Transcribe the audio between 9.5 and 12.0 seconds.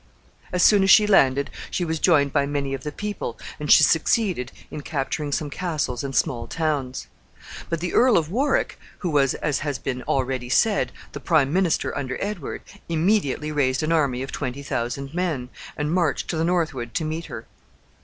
has been already said, the prime minister